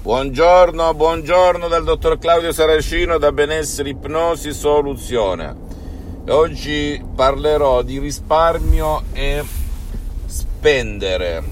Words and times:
Buongiorno, 0.00 0.94
buongiorno 0.94 1.66
dal 1.66 1.82
dottor 1.82 2.18
Claudio 2.18 2.52
Saracino 2.52 3.18
da 3.18 3.32
Benessere 3.32 3.88
Ipnosi 3.88 4.52
Soluzione. 4.52 5.52
Oggi 6.28 7.04
parlerò 7.16 7.82
di 7.82 7.98
risparmio 7.98 9.02
e 9.12 9.42
spendere. 10.24 11.42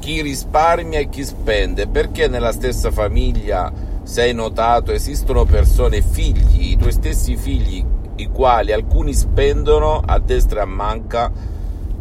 Chi 0.00 0.20
risparmia 0.20 0.98
e 0.98 1.08
chi 1.08 1.24
spende, 1.24 1.88
perché 1.88 2.28
nella 2.28 2.52
stessa 2.52 2.90
famiglia, 2.90 3.72
se 4.02 4.20
hai 4.20 4.34
notato, 4.34 4.92
esistono 4.92 5.46
persone, 5.46 6.02
figli, 6.02 6.72
i 6.72 6.76
tuoi 6.76 6.92
stessi 6.92 7.36
figli, 7.36 7.82
i 8.16 8.26
quali 8.26 8.72
alcuni 8.72 9.14
spendono 9.14 10.02
a 10.04 10.18
destra 10.18 10.60
e 10.60 10.62
a 10.64 10.66
manca 10.66 11.32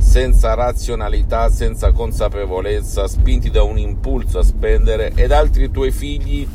senza 0.01 0.55
razionalità, 0.55 1.49
senza 1.49 1.91
consapevolezza, 1.93 3.07
spinti 3.07 3.49
da 3.49 3.63
un 3.63 3.77
impulso 3.77 4.39
a 4.39 4.43
spendere 4.43 5.13
ed 5.15 5.31
altri 5.31 5.71
tuoi 5.71 5.91
figli 5.91 6.45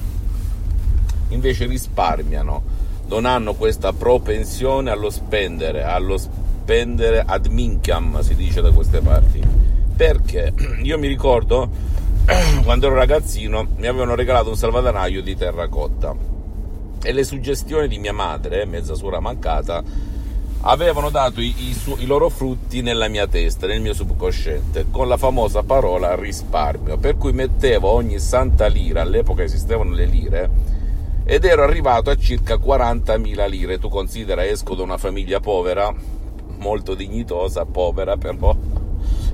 invece 1.29 1.65
risparmiano, 1.67 2.63
non 3.07 3.25
hanno 3.25 3.55
questa 3.55 3.93
propensione 3.93 4.91
allo 4.91 5.11
spendere, 5.11 5.85
allo 5.85 6.19
spendere 6.19 7.23
ad 7.25 7.47
minchiam, 7.47 8.21
si 8.21 8.35
dice 8.35 8.61
da 8.61 8.73
queste 8.73 9.01
parti. 9.01 9.41
Perché? 9.97 10.53
Io 10.83 10.99
mi 10.99 11.07
ricordo 11.07 11.71
quando 12.65 12.87
ero 12.87 12.97
ragazzino 12.97 13.67
mi 13.77 13.87
avevano 13.87 14.15
regalato 14.15 14.51
un 14.51 14.57
salvadanaio 14.57 15.23
di 15.23 15.35
terracotta 15.35 16.15
e 17.03 17.13
le 17.13 17.25
suggestioni 17.25 17.89
di 17.89 17.99
mia 17.99 18.13
madre, 18.13 18.67
mezza 18.67 18.95
suora 18.95 19.21
mancata, 19.21 19.83
avevano 20.69 21.11
dato 21.11 21.41
i, 21.41 21.55
i, 21.69 21.75
su, 21.75 21.97
i, 21.99 22.07
loro 22.07 22.29
frutti 22.29 22.83
nella 22.83 23.09
mia 23.09 23.27
testa, 23.29 23.67
nel 23.67 23.81
mio 23.81 23.95
subconsciente, 23.95 24.87
con 24.91 25.07
la 25.07 25.17
famosa 25.17 25.63
parola 25.63 26.17
risparmio, 26.17 26.97
per 26.99 27.17
cui 27.17 27.33
mettevo 27.33 27.89
ogni 27.89 28.19
santa 28.19 28.67
lira, 28.67 29.03
all'epoca 29.03 29.45
esistevano 29.45 29.93
le 29.93 30.07
lire, 30.07 30.51
ed 31.25 31.45
ero 31.45 31.63
arrivato 31.63 32.11
a 32.11 32.17
circa 32.17 32.57
40.000 32.57 33.49
lire. 33.49 33.79
Tu 33.79 33.89
considera, 33.89 34.45
esco 34.45 34.75
da 34.75 34.83
una 34.83 34.99
famiglia 34.99 35.39
povera, 35.39 35.95
molto 36.59 36.95
dignitosa, 36.95 37.65
povera 37.65 38.17
però, 38.17 38.57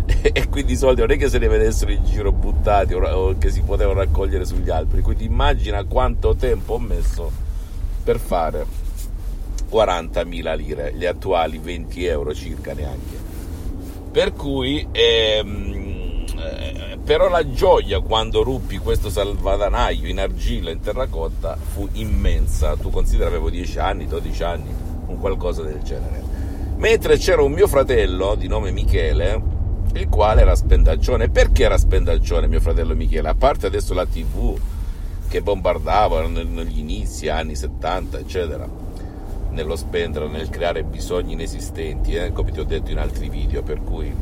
e 0.21 0.49
quindi 0.51 0.73
i 0.73 0.77
soldi 0.77 1.01
non 1.01 1.13
è 1.13 1.17
che 1.17 1.31
se 1.31 1.39
ne 1.39 1.49
vedessero 1.49 1.93
in 1.93 2.05
giro 2.05 2.31
buttati 2.31 2.93
o 2.93 3.37
che 3.39 3.51
si 3.51 3.63
potevano 3.63 4.01
raccogliere 4.01 4.45
sugli 4.45 4.69
alberi, 4.69 5.01
quindi 5.01 5.25
immagina 5.25 5.83
quanto 5.85 6.35
tempo 6.35 6.75
ho 6.75 6.79
messo 6.79 7.31
per 8.05 8.19
fare 8.19 8.82
40.000 9.73 10.57
lire, 10.57 10.93
gli 10.95 11.07
attuali 11.07 11.57
20 11.57 12.05
euro 12.05 12.35
circa 12.35 12.75
neanche. 12.75 13.17
Per 14.11 14.35
cui, 14.35 14.87
ehm, 14.93 16.27
eh, 16.37 16.99
però 17.03 17.31
la 17.31 17.51
gioia 17.51 18.01
quando 18.01 18.43
ruppi 18.43 18.77
questo 18.77 19.09
salvadanaio 19.09 20.07
in 20.09 20.21
argilla, 20.21 20.71
in 20.71 20.81
terracotta, 20.81 21.57
fu 21.57 21.89
immensa. 21.93 22.77
Tu 22.77 22.91
considera 22.91 23.31
avevo 23.31 23.49
10 23.49 23.79
anni, 23.79 24.07
12 24.07 24.43
anni, 24.43 24.75
un 25.07 25.19
qualcosa 25.19 25.63
del 25.63 25.81
genere. 25.81 26.23
Mentre 26.77 27.17
c'era 27.17 27.43
un 27.43 27.53
mio 27.53 27.67
fratello 27.67 28.35
di 28.35 28.49
nome 28.49 28.73
Michele, 28.73 29.41
il 29.95 30.09
quale 30.11 30.43
era 30.43 30.55
spendaccione. 30.55 31.31
Perché 31.31 31.65
era 31.65 31.79
spendaccione 31.79 32.47
mio 32.47 32.61
fratello 32.61 32.95
Michele? 32.95 33.29
A 33.31 33.35
parte 33.35 33.67
adesso 33.67 33.95
la 33.95 34.05
tv 34.05 34.55
che 35.29 35.41
bombardava 35.41 36.27
negli 36.29 36.79
inizi, 36.79 37.31
anni 37.31 37.55
70, 37.55 38.19
eccetera 38.19 38.91
nello 39.53 39.77
spendere, 39.77 40.29
nel 40.29 40.51
creare 40.51 40.83
bisogni 40.83 41.33
inesistenti, 41.33 42.15
eh, 42.15 42.33
come 42.33 42.51
ti 42.51 42.61
ho 42.61 42.65
detto 42.65 42.91
in 42.91 42.99
altri 42.99 43.29
video, 43.29 43.63
per 43.63 43.83
cui 43.83 44.13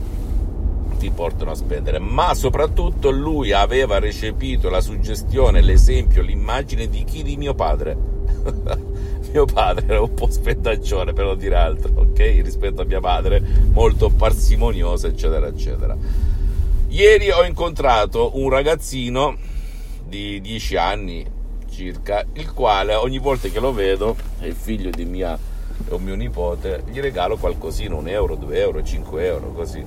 ti 0.98 1.10
portano 1.10 1.52
a 1.52 1.54
spendere, 1.54 1.98
ma 1.98 2.34
soprattutto 2.34 3.10
lui 3.10 3.52
aveva 3.52 3.98
recepito 3.98 4.68
la 4.68 4.82
suggestione, 4.82 5.62
l'esempio, 5.62 6.20
l'immagine 6.20 6.88
di 6.88 7.04
chi? 7.04 7.22
Di 7.22 7.36
mio 7.36 7.54
padre. 7.54 7.96
mio 9.32 9.44
padre 9.46 9.86
era 9.86 10.02
un 10.02 10.12
po' 10.12 10.30
spendaccione 10.30 11.12
per 11.12 11.24
non 11.24 11.38
dire 11.38 11.54
altro, 11.54 11.92
ok? 11.94 12.18
Rispetto 12.42 12.82
a 12.82 12.84
mia 12.84 13.00
madre, 13.00 13.40
molto 13.72 14.10
parsimonioso, 14.10 15.06
eccetera, 15.06 15.46
eccetera. 15.46 15.96
Ieri 16.88 17.30
ho 17.30 17.44
incontrato 17.44 18.32
un 18.34 18.50
ragazzino 18.50 19.36
di 20.06 20.40
10 20.40 20.76
anni, 20.76 21.26
circa, 21.70 22.24
il 22.34 22.52
quale 22.52 22.94
ogni 22.94 23.18
volta 23.18 23.48
che 23.48 23.60
lo 23.60 23.72
vedo, 23.72 24.16
è 24.38 24.46
il 24.46 24.54
figlio 24.54 24.90
di 24.90 25.04
mia 25.04 25.38
o 25.88 25.98
mio 25.98 26.14
nipote, 26.14 26.82
gli 26.90 27.00
regalo 27.00 27.36
qualcosina, 27.36 27.94
un 27.94 28.08
euro, 28.08 28.34
due 28.34 28.58
euro, 28.58 28.82
cinque 28.82 29.24
euro, 29.24 29.52
così. 29.52 29.82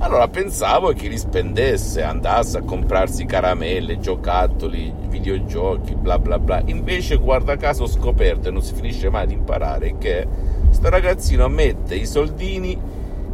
Allora 0.00 0.28
pensavo 0.28 0.92
che 0.92 1.08
li 1.08 1.18
spendesse, 1.18 2.02
andasse 2.02 2.58
a 2.58 2.62
comprarsi 2.62 3.24
caramelle, 3.24 3.98
giocattoli, 3.98 4.92
videogiochi, 5.08 5.96
bla 5.96 6.20
bla 6.20 6.38
bla. 6.38 6.62
Invece, 6.66 7.16
guarda 7.16 7.56
caso, 7.56 7.82
ho 7.82 7.88
scoperto 7.88 8.48
e 8.48 8.52
non 8.52 8.62
si 8.62 8.74
finisce 8.74 9.10
mai 9.10 9.26
di 9.26 9.32
imparare 9.32 9.98
che 9.98 10.24
sto 10.70 10.88
ragazzino 10.88 11.48
mette 11.48 11.96
i 11.96 12.06
soldini 12.06 12.78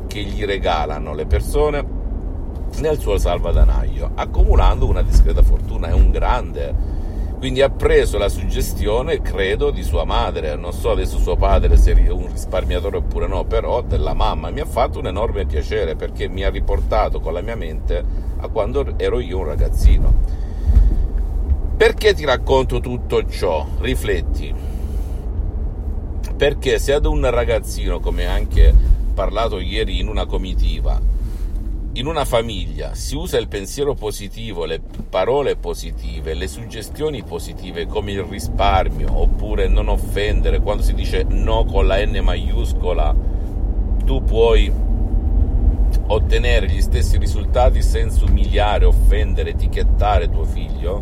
che 0.07 0.23
gli 0.23 0.45
regalano 0.45 1.13
le 1.13 1.27
persone 1.27 1.85
nel 2.79 2.99
suo 2.99 3.19
salvadanaio, 3.19 4.13
accumulando 4.15 4.87
una 4.87 5.03
discreta 5.03 5.43
fortuna. 5.43 5.89
È 5.89 5.93
un 5.93 6.11
grande 6.11 6.75
quindi 7.45 7.61
ha 7.61 7.69
preso 7.69 8.17
la 8.17 8.31
suggestione, 8.31 9.21
credo, 9.21 9.71
di 9.71 9.83
sua 9.83 10.05
madre. 10.05 10.57
Non 10.57 10.73
so 10.73 10.93
adesso 10.93 11.19
suo 11.19 11.37
padre 11.37 11.77
se 11.77 11.93
è 11.93 12.09
un 12.09 12.33
risparmiatore 12.33 12.97
oppure 12.97 13.27
no, 13.27 13.45
però 13.45 13.83
della 13.83 14.15
mamma. 14.15 14.49
Mi 14.49 14.61
ha 14.61 14.65
fatto 14.65 14.99
un 14.99 15.09
enorme 15.09 15.45
piacere 15.45 15.95
perché 15.95 16.27
mi 16.27 16.43
ha 16.43 16.49
riportato 16.49 17.21
con 17.21 17.35
la 17.35 17.43
mia 17.43 17.55
mente 17.55 18.03
a 18.39 18.49
quando 18.49 18.95
ero 18.97 19.21
io 19.21 19.41
un 19.41 19.45
ragazzino. 19.45 20.15
Perché 21.77 22.15
ti 22.15 22.25
racconto 22.25 22.81
tutto 22.81 23.29
ciò? 23.29 23.67
Rifletti. 23.79 24.55
Perché 26.35 26.79
se 26.79 26.95
ad 26.95 27.05
un 27.05 27.29
ragazzino, 27.29 28.01
come 28.01 28.25
anche 28.25 28.75
parlato 29.13 29.61
ieri 29.61 30.01
in 30.01 30.09
una 30.09 30.25
comitiva, 30.25 30.99
in 31.97 32.07
una 32.07 32.25
famiglia 32.25 32.95
si 32.95 33.15
usa 33.15 33.39
il 33.39 33.47
pensiero 33.47 33.95
positivo, 33.95 34.65
le 34.65 34.81
parole 34.81 35.55
positive, 35.55 36.35
le 36.35 36.49
suggestioni 36.49 37.23
positive 37.23 37.87
come 37.87 38.11
il 38.11 38.23
risparmio 38.25 39.09
oppure 39.13 39.69
non 39.69 39.87
offendere, 39.87 40.61
quando 40.61 40.83
si 40.83 40.93
dice 40.93 41.25
no 41.29 41.65
con 41.65 41.87
la 41.87 42.05
N 42.05 42.19
maiuscola, 42.21 43.15
tu 44.05 44.25
puoi 44.25 44.73
ottenere 46.07 46.67
gli 46.67 46.81
stessi 46.81 47.17
risultati 47.17 47.81
senza 47.81 48.25
umiliare, 48.25 48.87
offendere, 48.87 49.51
etichettare 49.51 50.29
tuo 50.29 50.45
figlio, 50.45 51.01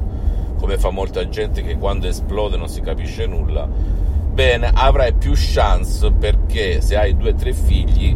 come 0.59 0.77
fa 0.77 0.91
molta 0.91 1.27
gente 1.27 1.63
che 1.63 1.79
quando 1.79 2.07
esplode 2.07 2.59
non 2.59 2.69
si 2.69 2.83
capisce 2.83 3.25
nulla. 3.25 3.67
Bene, 3.67 4.71
avrai 4.73 5.15
più 5.15 5.33
chance 5.35 6.11
perché 6.13 6.83
se 6.83 6.99
hai 6.99 7.17
due 7.17 7.31
o 7.31 7.35
tre 7.35 7.55
figli 7.55 8.15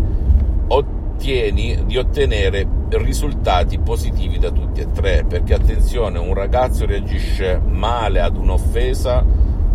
ottieni 0.68 0.95
di 1.16 1.96
ottenere 1.96 2.66
risultati 2.90 3.78
positivi 3.78 4.38
da 4.38 4.50
tutti 4.50 4.80
e 4.80 4.90
tre, 4.92 5.24
perché 5.24 5.54
attenzione, 5.54 6.18
un 6.18 6.34
ragazzo 6.34 6.86
reagisce 6.86 7.60
male 7.64 8.20
ad 8.20 8.36
un'offesa 8.36 9.24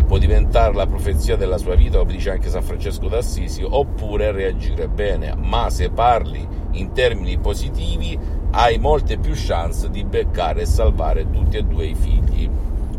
può 0.06 0.18
diventare 0.18 0.74
la 0.74 0.86
profezia 0.86 1.36
della 1.36 1.56
sua 1.56 1.74
vita, 1.74 1.98
come 1.98 2.12
dice 2.12 2.30
anche 2.30 2.50
San 2.50 2.62
Francesco 2.62 3.08
d'Assisi, 3.08 3.64
oppure 3.66 4.30
reagire 4.30 4.86
bene, 4.88 5.34
ma 5.34 5.70
se 5.70 5.90
parli 5.90 6.46
in 6.72 6.92
termini 6.92 7.38
positivi 7.38 8.18
hai 8.50 8.78
molte 8.78 9.16
più 9.16 9.32
chance 9.34 9.88
di 9.88 10.04
beccare 10.04 10.62
e 10.62 10.66
salvare 10.66 11.30
tutti 11.30 11.56
e 11.56 11.62
due 11.62 11.86
i 11.86 11.94
figli. 11.94 12.48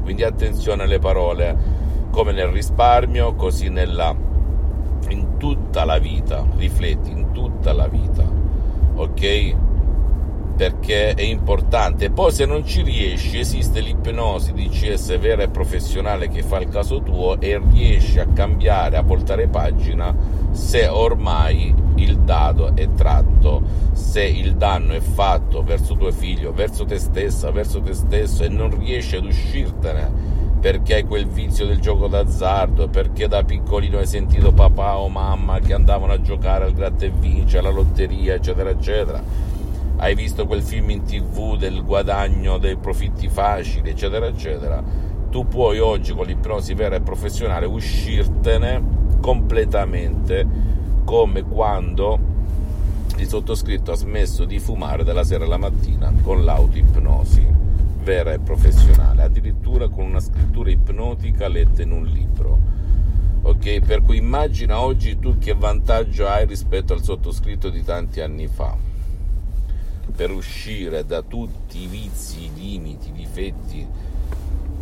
Quindi 0.02 0.24
attenzione 0.24 0.84
alle 0.84 0.98
parole, 0.98 1.56
come 2.10 2.32
nel 2.32 2.48
risparmio, 2.48 3.36
così 3.36 3.70
nella, 3.70 4.16
in 5.10 5.38
tutta 5.38 5.86
la 5.86 6.00
vita, 6.00 6.46
rifletti, 6.58 7.12
in 7.12 7.32
tutta 7.32 7.74
la 7.74 7.88
vita, 7.88 8.33
ok? 8.96 9.56
perché 10.56 11.14
è 11.14 11.22
importante. 11.22 12.12
Poi 12.12 12.32
se 12.32 12.46
non 12.46 12.66
ci 12.66 12.82
riesci 12.84 13.40
esiste 13.40 13.80
l'ipnosi 13.80 14.54
DCS 14.54 15.18
vera 15.18 15.44
e 15.44 15.50
professionale 15.50 16.30
che 16.30 16.44
fa 16.44 16.60
il 16.60 16.70
caso 16.70 17.02
tuo 17.02 17.40
e 17.40 17.60
riesci 17.72 18.20
a 18.20 18.28
cambiare, 18.28 18.98
a 18.98 19.02
voltare 19.02 19.48
pagina 19.48 20.16
se 20.52 20.88
ormai 20.88 21.74
il 21.96 22.20
dado 22.20 22.76
è 22.76 22.88
tratto, 22.94 23.62
se 23.94 24.24
il 24.24 24.56
danno 24.56 24.94
è 24.94 25.00
fatto 25.00 25.64
verso 25.64 25.96
tuo 25.96 26.12
figlio, 26.12 26.54
verso 26.54 26.86
te 26.86 27.00
stessa, 27.00 27.52
verso 27.52 27.82
te 27.82 27.94
stesso 27.94 28.44
e 28.44 28.50
non 28.50 28.78
riesci 28.78 29.16
ad 29.16 29.26
uscirtene 29.26 30.42
perché 30.64 30.94
hai 30.94 31.04
quel 31.04 31.28
vizio 31.28 31.66
del 31.66 31.82
gioco 31.82 32.08
d'azzardo, 32.08 32.88
perché 32.88 33.28
da 33.28 33.44
piccolino 33.44 33.98
hai 33.98 34.08
sentito 34.08 34.54
papà 34.54 34.98
o 34.98 35.10
mamma 35.10 35.60
che 35.60 35.74
andavano 35.74 36.14
a 36.14 36.22
giocare 36.22 36.64
al 36.64 36.72
gratta 36.72 37.04
e 37.04 37.10
vince, 37.10 37.58
alla 37.58 37.70
lotteria, 37.70 38.36
eccetera, 38.36 38.70
eccetera. 38.70 39.22
Hai 39.98 40.16
visto 40.16 40.46
quel 40.46 40.62
film 40.62 40.92
in 40.92 41.04
tv 41.04 41.58
del 41.58 41.84
guadagno 41.84 42.60
dei 42.60 42.78
profitti 42.78 43.28
facili, 43.28 43.90
eccetera, 43.90 44.26
eccetera, 44.26 44.82
tu 45.30 45.46
puoi 45.50 45.80
oggi 45.80 46.14
con 46.14 46.28
l'ipnosi 46.28 46.74
vera 46.76 46.96
e 46.96 47.02
professionale 47.02 47.66
uscirtene 47.66 48.82
completamente 49.20 50.48
come 51.04 51.44
quando 51.44 52.18
il 53.18 53.28
sottoscritto 53.28 53.92
ha 53.92 53.96
smesso 53.96 54.46
di 54.46 54.60
fumare 54.60 55.04
dalla 55.04 55.26
sera 55.26 55.44
alla 55.44 55.58
mattina 55.58 56.14
con 56.22 56.46
l'autoipnosi 56.46 57.63
vera 58.04 58.34
e 58.34 58.40
professionale, 58.40 59.24
addirittura 59.24 59.88
con 59.88 60.04
una 60.04 60.20
scrittura 60.20 60.70
ipnotica 60.70 61.48
letta 61.48 61.82
in 61.82 61.92
un 61.92 62.04
libro. 62.04 62.60
Ok, 63.44 63.80
per 63.80 64.02
cui 64.02 64.18
immagina 64.18 64.82
oggi 64.82 65.18
tu 65.20 65.38
che 65.38 65.54
vantaggio 65.54 66.28
hai 66.28 66.46
rispetto 66.46 66.94
al 66.94 67.02
sottoscritto 67.02 67.70
di 67.70 67.82
tanti 67.84 68.20
anni 68.20 68.48
fa 68.48 68.76
per 70.16 70.32
uscire 70.32 71.06
da 71.06 71.22
tutti 71.22 71.84
i 71.84 71.88
vizi, 71.88 72.44
i 72.44 72.52
limiti, 72.54 73.08
i 73.08 73.14
difetti, 73.14 73.88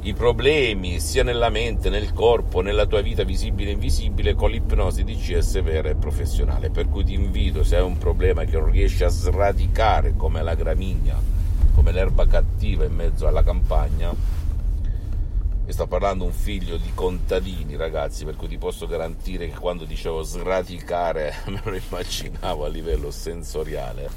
i 0.01 0.13
problemi 0.13 1.00
sia 1.00 1.24
nella 1.24 1.50
mente, 1.50 1.89
nel 1.89 2.12
corpo, 2.13 2.62
nella 2.62 2.88
tua 2.88 3.01
vita 3.01 3.24
visibile 3.24 3.69
e 3.69 3.74
invisibile 3.74 4.33
con 4.33 4.50
l'ipnosi 4.50 5.03
DCS 5.03 5.62
vera 5.62 5.89
e 5.89 5.95
professionale. 5.95 6.71
Per 6.71 6.89
cui 6.89 7.03
ti 7.03 7.13
invito, 7.13 7.63
se 7.63 7.75
hai 7.77 7.83
un 7.83 8.00
problema 8.00 8.45
che 8.45 8.57
non 8.57 8.71
riesci 8.71 9.03
a 9.03 9.09
sradicare 9.09 10.15
come 10.15 10.41
la 10.41 10.56
gramigna, 10.56 11.40
come 11.73 11.91
l'erba 11.91 12.27
cattiva 12.27 12.85
in 12.85 12.94
mezzo 12.94 13.27
alla 13.27 13.44
campagna, 13.44 14.13
e 15.71 15.73
sto 15.73 15.88
parlando 15.88 16.25
un 16.25 16.33
figlio 16.33 16.75
di 16.77 16.91
contadini, 16.94 17.75
ragazzi, 17.75 18.25
per 18.25 18.35
cui 18.35 18.47
ti 18.47 18.57
posso 18.57 18.88
garantire 18.88 19.47
che 19.47 19.57
quando 19.57 19.85
dicevo 19.85 20.21
sradicare 20.21 21.33
me 21.47 21.62
lo 21.63 21.75
immaginavo 21.75 22.65
a 22.65 22.68
livello 22.68 23.09
sensoriale, 23.09 24.09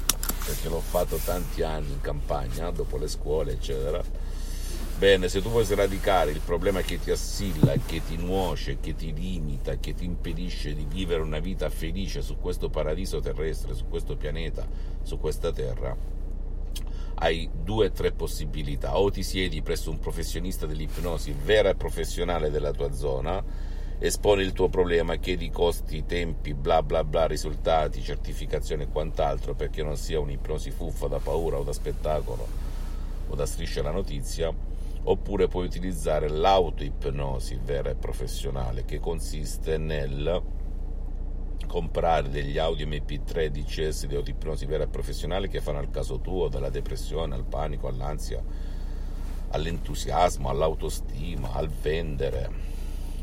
perché 0.45 0.67
l'ho 0.67 0.81
fatto 0.81 1.17
tanti 1.17 1.61
anni 1.63 1.93
in 1.93 2.01
campagna, 2.01 2.71
dopo 2.71 2.97
le 2.97 3.07
scuole, 3.07 3.53
eccetera. 3.53 4.03
Bene, 4.97 5.27
se 5.27 5.41
tu 5.41 5.49
vuoi 5.49 5.65
sradicare 5.65 6.31
il 6.31 6.39
problema 6.39 6.81
che 6.81 6.99
ti 6.99 7.11
assilla, 7.11 7.73
che 7.85 8.01
ti 8.05 8.15
nuoce, 8.15 8.79
che 8.79 8.95
ti 8.95 9.13
limita, 9.13 9.77
che 9.77 9.93
ti 9.93 10.05
impedisce 10.05 10.73
di 10.73 10.85
vivere 10.89 11.21
una 11.21 11.39
vita 11.39 11.69
felice 11.69 12.21
su 12.21 12.37
questo 12.37 12.69
paradiso 12.69 13.19
terrestre, 13.19 13.73
su 13.73 13.87
questo 13.89 14.15
pianeta, 14.15 14.65
su 15.03 15.19
questa 15.19 15.51
terra, 15.51 16.14
hai 17.15 17.49
due 17.53 17.87
o 17.87 17.91
tre 17.91 18.11
possibilità. 18.11 18.97
O 18.97 19.09
ti 19.09 19.23
siedi 19.23 19.61
presso 19.61 19.89
un 19.89 19.99
professionista 19.99 20.65
dell'ipnosi 20.65 21.33
vera 21.33 21.69
e 21.69 21.75
professionale 21.75 22.49
della 22.49 22.71
tua 22.71 22.91
zona, 22.91 23.43
esponi 23.99 24.43
il 24.43 24.53
tuo 24.53 24.69
problema, 24.69 25.15
chiedi 25.15 25.49
costi, 25.49 26.05
tempi, 26.05 26.53
bla 26.53 26.83
bla 26.83 27.03
bla, 27.03 27.27
risultati, 27.27 28.01
certificazione 28.01 28.83
e 28.83 28.89
quant'altro, 28.89 29.55
perché 29.55 29.83
non 29.83 29.97
sia 29.97 30.19
un'ipnosi 30.19 30.71
fuffa 30.71 31.07
da 31.07 31.19
paura 31.19 31.57
o 31.57 31.63
da 31.63 31.73
spettacolo 31.73 32.47
o 33.27 33.35
da 33.35 33.45
striscia 33.45 33.81
la 33.81 33.91
notizia 33.91 34.53
oppure 35.07 35.47
puoi 35.47 35.65
utilizzare 35.65 36.29
l'autoipnosi 36.29 37.59
vera 37.63 37.91
e 37.91 37.95
professionale 37.95 38.85
che 38.85 38.99
consiste 38.99 39.77
nel 39.77 40.41
comprare 41.65 42.29
degli 42.29 42.57
audio 42.57 42.85
MP3 42.85 43.47
DCS 43.47 44.05
di 44.05 44.15
autoipnosi 44.15 44.65
vera 44.65 44.83
e 44.83 44.87
professionale 44.87 45.47
che 45.47 45.61
fanno 45.61 45.79
al 45.79 45.89
caso 45.89 46.19
tuo, 46.19 46.47
dalla 46.47 46.69
depressione 46.69 47.35
al 47.35 47.43
panico, 47.43 47.87
all'ansia, 47.87 48.43
all'entusiasmo, 49.49 50.49
all'autostima, 50.49 51.53
al 51.53 51.69
vendere, 51.69 52.49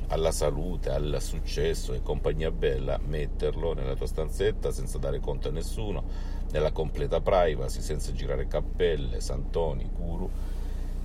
alla 0.09 0.33
salute, 0.33 0.91
al 0.91 1.19
successo 1.21 1.95
e 1.95 2.03
compagnia 2.03 2.51
bella, 2.51 2.99
metterlo 3.05 3.75
nella 3.75 3.95
tua 3.95 4.07
stanzetta 4.07 4.71
senza 4.71 4.99
dare 4.99 5.21
conto 5.21 5.49
a 5.49 5.53
nessuno, 5.53 6.05
nella 6.51 6.73
completa 6.73 7.21
privacy, 7.21 7.81
senza 7.81 8.13
girare 8.13 8.47
cappelle, 8.47 9.21
santoni, 9.21 9.89
guru 9.95 10.31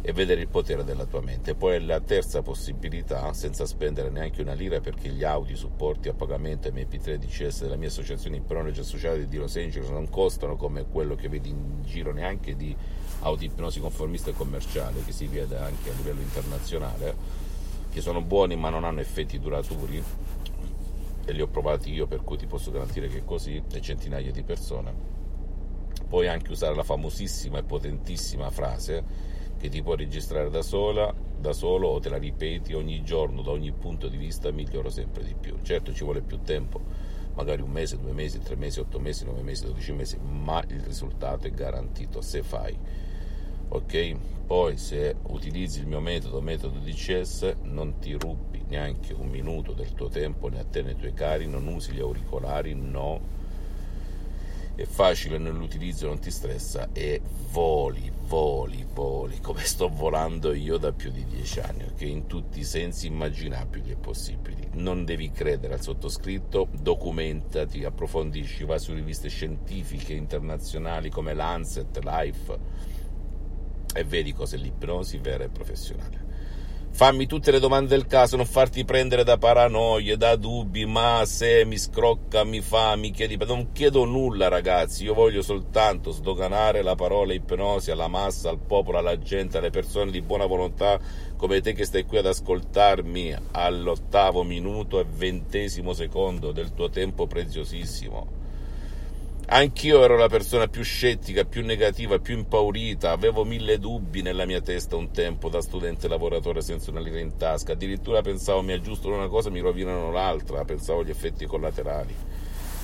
e 0.08 0.14
vedere 0.14 0.40
il 0.40 0.48
potere 0.48 0.86
della 0.86 1.04
tua 1.04 1.20
mente. 1.20 1.54
Poi 1.54 1.84
la 1.84 2.00
terza 2.00 2.42
possibilità, 2.42 3.34
senza 3.34 3.66
spendere 3.66 4.10
neanche 4.10 4.42
una 4.42 4.54
lira 4.54 4.80
perché 4.80 5.10
gli 5.10 5.26
audio 5.26 5.58
supporti 5.58 6.08
a 6.08 6.14
pagamento 6.14 6.70
MP3 6.70 7.16
DCS 7.16 7.64
della 7.64 7.76
mia 7.76 7.90
associazione 7.90 8.38
Ipnosi 8.38 8.80
Associati 8.80 9.28
di 9.28 9.36
Los 9.36 9.58
Angeles 9.58 9.90
non 9.90 10.10
costano 10.10 10.56
come 10.56 10.86
quello 10.90 11.16
che 11.16 11.28
vedi 11.28 11.50
in 11.50 11.84
giro 11.84 12.14
neanche 12.14 12.56
di 12.56 12.74
audio 13.24 13.48
ipnosi 13.48 13.82
conformista 13.82 14.30
e 14.30 14.34
commerciale 14.34 15.04
che 15.04 15.12
si 15.12 15.28
vede 15.28 15.58
anche 15.58 15.90
a 15.90 15.94
livello 15.98 16.22
internazionale, 16.22 17.16
che 17.92 18.00
sono 18.00 18.22
buoni 18.22 18.56
ma 18.56 18.70
non 18.70 18.86
hanno 18.86 19.02
effetti 19.02 19.38
duraturi 19.38 20.02
e 21.26 21.32
li 21.34 21.42
ho 21.42 21.48
provati 21.48 21.92
io 21.92 22.08
per 22.08 22.24
cui 22.24 22.38
ti 22.38 22.46
posso 22.46 22.72
garantire 22.72 23.10
che 23.10 23.18
è 23.18 23.26
così 23.26 23.62
e 23.74 23.82
centinaia 23.82 24.32
di 24.32 24.44
persone. 24.44 24.94
Puoi 26.08 26.30
anche 26.30 26.54
usare 26.54 26.76
la 26.76 26.84
famosissima 26.84 27.58
e 27.58 27.64
potentissima 27.64 28.50
frase 28.50 29.36
che 29.58 29.70
ti 29.70 29.82
puoi 29.82 29.98
registrare 29.98 30.50
da 30.50 30.62
sola, 30.62 31.14
da 31.40 31.54
solo 31.54 31.90
o 31.90 32.00
te 32.00 32.10
la 32.10 32.18
ripeti 32.18 32.74
ogni 32.74 33.04
giorno 33.04 33.42
da 33.42 33.52
ogni 33.52 33.72
punto 33.72 34.08
di 34.08 34.18
vista 34.18 34.52
miglioro 34.52 34.90
sempre 34.90 35.24
di 35.24 35.36
più. 35.40 35.56
Certo 35.62 35.94
ci 35.94 36.04
vuole 36.04 36.22
più 36.22 36.42
tempo, 36.42 36.80
magari 37.36 37.62
un 37.62 37.72
mese, 37.72 37.98
due 37.98 38.14
mesi, 38.14 38.40
tre 38.40 38.56
mesi, 38.56 38.80
otto 38.80 39.00
mesi, 39.00 39.26
nove 39.26 39.42
mesi, 39.42 39.66
dodici 39.66 39.92
mesi, 39.94 40.18
ma 40.18 40.64
il 40.70 40.82
risultato 40.82 41.48
è 41.48 41.52
garantito 41.52 42.22
se 42.22 42.44
fai. 42.44 42.78
Ok? 43.70 44.16
Poi 44.48 44.78
se 44.78 45.16
utilizzi 45.28 45.80
il 45.80 45.88
mio 45.88 46.00
metodo, 46.00 46.40
metodo 46.40 46.80
DCS, 46.80 47.56
non 47.64 48.00
ti 48.00 48.14
rubi 48.14 48.64
neanche 48.70 49.14
un 49.14 49.28
minuto 49.28 49.74
del 49.74 49.94
tuo 49.94 50.08
tempo 50.08 50.48
né 50.48 50.60
a 50.60 50.64
te 50.64 50.82
né 50.82 50.92
ai 50.92 50.96
tuoi 50.96 51.14
cari, 51.14 51.48
non 51.48 51.68
usi 51.68 51.92
gli 51.92 52.00
auricolari, 52.00 52.74
no 52.74 53.36
è 54.78 54.86
facile 54.86 55.40
nell'utilizzo, 55.40 56.06
non 56.06 56.20
ti 56.20 56.30
stressa 56.30 56.90
e 56.94 57.20
voli, 57.50 58.12
voli, 58.28 58.86
voli, 58.94 59.40
come 59.40 59.64
sto 59.64 59.88
volando 59.88 60.54
io 60.54 60.78
da 60.78 60.92
più 60.92 61.12
di 61.12 61.26
dieci 61.26 61.60
anni, 61.62 61.84
ok? 61.86 62.02
In 62.02 62.28
tutti 62.28 62.60
i 62.60 62.64
sensi 62.64 63.08
immaginabili 63.08 63.92
e 63.92 63.96
possibili. 63.96 64.68
Non 64.74 65.06
devi 65.06 65.32
credere 65.32 65.76
al 65.76 65.82
sottoscritto, 65.82 66.68
documentati, 66.72 67.86
approfondisci, 67.86 68.66
vai 68.66 68.80
su 68.80 68.94
riviste 68.94 69.30
scientifiche 69.30 70.14
internazionali 70.14 71.10
come 71.10 71.34
Lancet, 71.34 71.98
Life 72.04 72.60
e 73.96 74.04
vedi 74.04 74.34
cos'è 74.34 74.58
l'ipnosi 74.58 75.18
vera 75.18 75.46
e 75.46 75.50
professionale. 75.50 76.27
Fammi 76.98 77.28
tutte 77.28 77.52
le 77.52 77.60
domande 77.60 77.90
del 77.90 78.08
caso, 78.08 78.38
non 78.38 78.48
farti 78.48 78.84
prendere 78.84 79.24
da 79.24 79.38
paranoie, 79.38 80.18
da 80.18 80.36
dubbi, 80.36 80.88
ma 80.88 81.22
se 81.28 81.64
mi 81.64 81.78
scrocca, 81.78 82.44
mi 82.44 82.60
fa, 82.60 82.96
mi 82.96 83.12
chiedi, 83.12 83.38
non 83.46 83.72
chiedo 83.72 84.04
nulla 84.04 84.48
ragazzi, 84.48 85.04
io 85.04 85.14
voglio 85.14 85.44
soltanto 85.44 86.10
sdoganare 86.10 86.82
la 86.82 86.96
parola 86.96 87.34
ipnosi 87.34 87.92
alla 87.92 88.08
massa, 88.08 88.50
al 88.50 88.58
popolo, 88.58 88.98
alla 88.98 89.20
gente, 89.20 89.60
alle 89.60 89.70
persone 89.70 90.10
di 90.10 90.24
buona 90.24 90.48
volontà 90.48 91.00
come 91.36 91.62
te 91.62 91.74
che 91.74 91.86
stai 91.86 92.04
qui 92.04 92.18
ad 92.18 92.26
ascoltarmi 92.26 93.36
all'ottavo 93.52 94.42
minuto 94.42 95.00
e 95.00 95.06
ventesimo 95.08 95.94
secondo 95.94 96.52
del 96.52 96.74
tuo 96.74 96.90
tempo 96.90 97.28
preziosissimo 97.28 98.37
Anch'io 99.50 100.04
ero 100.04 100.18
la 100.18 100.28
persona 100.28 100.68
più 100.68 100.84
scettica, 100.84 101.46
più 101.46 101.64
negativa, 101.64 102.20
più 102.20 102.36
impaurita, 102.36 103.12
avevo 103.12 103.46
mille 103.46 103.80
dubbi 103.80 104.22
nella 104.22 104.46
mia 104.46 104.60
testa 104.60 104.98
un 104.98 105.12
tempo 105.12 105.48
da 105.48 105.62
studente 105.62 106.10
lavoratore 106.10 106.60
senza 106.60 106.92
una 106.92 107.00
lira 107.00 107.22
in 107.22 107.38
tasca, 107.38 107.72
addirittura 107.72 108.22
pensavo 108.22 108.62
mi 108.62 108.74
aggiustano 108.74 109.16
una 109.16 109.30
cosa 109.30 109.48
e 109.48 109.54
mi 109.54 109.62
rovinano 109.62 110.12
l'altra, 110.12 110.66
pensavo 110.66 111.00
agli 111.00 111.12
effetti 111.12 111.46
collaterali. 111.46 112.14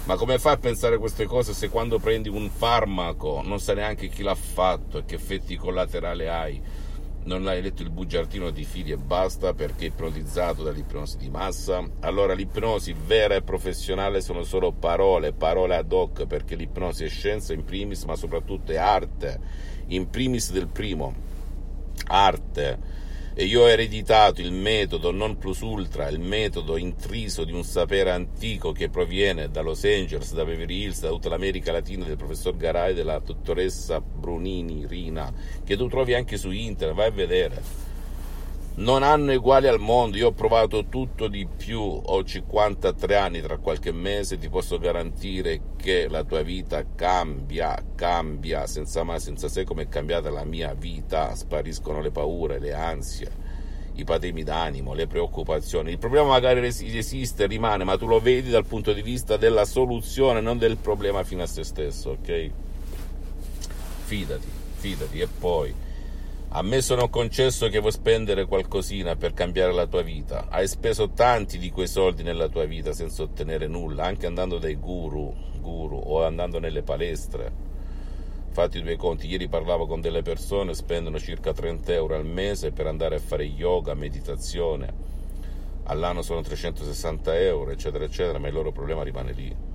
Ma 0.06 0.16
come 0.16 0.40
fai 0.40 0.54
a 0.54 0.58
pensare 0.58 0.98
queste 0.98 1.26
cose 1.26 1.52
se 1.52 1.68
quando 1.68 2.00
prendi 2.00 2.30
un 2.30 2.50
farmaco 2.50 3.42
non 3.44 3.60
sai 3.60 3.76
neanche 3.76 4.08
chi 4.08 4.24
l'ha 4.24 4.34
fatto 4.34 5.00
e 5.00 5.06
che 5.06 5.16
effetti 5.16 5.58
collaterali 5.58 6.28
hai? 6.30 6.62
Non 7.26 7.48
hai 7.48 7.62
letto 7.62 7.84
il 7.84 7.90
bugiardino 7.90 8.50
di 8.50 8.64
fili 8.64 8.92
e 8.92 8.98
basta 8.98 9.54
perché 9.54 9.86
ipnotizzato 9.86 10.64
dall'ipnosi 10.64 11.18
di 11.18 11.30
massa? 11.30 11.84
Allora 12.02 12.34
l'ipnosi 12.34 12.94
vera 12.94 13.36
e 13.36 13.42
professionale 13.42 14.20
sono 14.20 14.44
solo 14.44 14.72
parole, 14.72 15.32
parole 15.32 15.76
ad 15.76 15.92
hoc 15.92 16.26
perché 16.26 16.56
l'ipnosi 16.56 17.06
è 17.06 17.10
scienza 17.10 17.54
in 17.54 17.64
primis 17.64 18.04
ma 18.04 18.16
soprattutto 18.16 18.72
è 18.72 18.78
arte, 18.78 19.40
in 19.88 20.10
primis 20.10 20.52
del 20.52 20.68
primo, 20.68 21.14
arte 22.08 23.02
e 23.36 23.46
io 23.46 23.62
ho 23.62 23.70
ereditato 23.70 24.42
il 24.42 24.52
metodo 24.52 25.12
non 25.12 25.38
plus 25.38 25.62
ultra, 25.62 26.08
il 26.08 26.20
metodo 26.20 26.78
intriso 26.78 27.44
di 27.44 27.52
un 27.52 27.64
sapere 27.64 28.12
antico 28.12 28.72
che 28.72 28.90
proviene 28.90 29.50
da 29.50 29.62
Los 29.62 29.84
Angeles, 29.86 30.34
da 30.34 30.46
Beverly 30.46 30.84
Hills, 30.84 31.02
da 31.02 31.10
tutta 31.10 31.30
l'America 31.30 31.72
Latina 31.72 32.06
del 32.06 32.18
professor 32.18 32.56
Garay 32.56 32.92
e 32.92 32.94
della 32.94 33.20
dottoressa 33.20 34.00
Brunini 34.00 34.86
Rina, 34.86 35.34
che 35.64 35.76
tu 35.76 35.88
trovi 35.88 36.14
anche 36.14 36.38
su 36.38 36.52
internet, 36.52 36.96
vai 36.96 37.08
a 37.08 37.12
vedere. 37.12 37.92
Non 38.76 39.04
hanno 39.04 39.34
uguali 39.34 39.68
al 39.68 39.80
mondo, 39.80 40.18
io 40.18 40.30
ho 40.30 40.32
provato 40.32 40.88
tutto 40.88 41.28
di 41.28 41.46
più, 41.46 41.80
ho 41.80 42.24
53 42.24 43.16
anni, 43.16 43.40
tra 43.40 43.58
qualche 43.58 43.92
mese 43.92 44.40
ti 44.40 44.50
posso 44.50 44.80
garantire 44.80 45.62
che 45.78 46.08
la 46.10 46.24
tua 46.24 46.42
vita 46.42 46.84
cambia, 46.96 47.78
cambia, 47.94 48.66
senza 48.66 49.04
mai, 49.04 49.20
senza 49.20 49.48
se 49.48 49.64
come 49.64 49.84
è 49.84 49.88
cambiata 49.90 50.32
la 50.32 50.44
mia 50.44 50.74
vita, 50.74 51.36
spariscono 51.36 52.02
le 52.02 52.10
paure, 52.10 52.58
le 52.58 52.74
ansie, 52.74 53.30
i 53.94 54.04
patemi 54.04 54.42
d'animo, 54.42 54.96
le 54.96 55.06
preoccupazioni. 55.06 55.92
Il 55.92 56.00
problema 56.00 56.30
magari 56.30 56.66
esiste, 56.66 57.46
rimane, 57.46 57.84
ma 57.84 57.96
tu 57.96 58.08
lo 58.08 58.20
vedi 58.20 58.50
dal 58.50 58.66
punto 58.66 58.92
di 58.92 59.04
vista 59.04 59.38
della 59.38 59.66
soluzione, 59.66 60.42
non 60.42 60.58
del 60.58 60.78
problema 60.78 61.24
fino 61.24 61.44
a 61.44 61.48
se 61.48 61.64
stesso, 61.64 62.10
ok? 62.10 62.50
Fidati, 64.06 64.48
fidati. 64.78 65.20
E 65.20 65.28
poi 65.28 65.92
a 66.56 66.62
me 66.62 66.82
sono 66.82 67.10
concesso 67.10 67.68
che 67.68 67.80
vuoi 67.80 67.92
spendere 67.92 68.46
qualcosina 68.46 69.16
per 69.16 69.34
cambiare 69.34 69.74
la 69.74 69.88
tua 69.88 70.04
vita. 70.04 70.50
Hai 70.50 70.68
speso 70.68 71.10
tanti 71.10 71.58
di 71.58 71.72
quei 71.72 71.88
soldi 71.88 72.22
nella 72.22 72.48
tua 72.48 72.66
vita 72.66 72.94
senza 72.94 73.24
ottenere 73.24 73.66
nulla, 73.66 74.04
anche 74.04 74.28
andando 74.28 74.60
dai 74.60 74.76
guru, 74.76 75.34
guru 75.60 75.98
o 75.98 76.24
andando 76.24 76.60
nelle 76.60 76.84
palestre, 76.84 77.52
fate 78.52 78.78
i 78.78 78.84
due 78.84 78.98
conti, 78.98 79.28
ieri 79.28 79.48
parlavo 79.48 79.88
con 79.88 80.00
delle 80.00 80.22
persone, 80.22 80.76
spendono 80.76 81.18
circa 81.18 81.54
30 81.54 81.92
euro 81.92 82.16
al 82.16 82.26
mese 82.26 82.72
per 82.72 82.86
andare 82.86 83.16
a 83.16 83.20
fare 83.20 83.46
yoga, 83.46 83.96
meditazione, 83.96 84.94
all'anno 85.86 86.22
sono 86.22 86.42
360 86.42 87.40
euro, 87.40 87.72
eccetera, 87.72 88.04
eccetera, 88.04 88.38
ma 88.38 88.48
il 88.48 88.54
loro 88.54 88.72
problema 88.72 89.02
rimane 89.02 89.32
lì. 89.32 89.73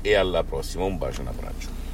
e 0.03 0.15
alla 0.15 0.45
prossima, 0.45 0.85
un 0.85 0.99
bacio 0.99 1.19
e 1.19 1.23
un 1.23 1.29
abbraccio. 1.29 1.86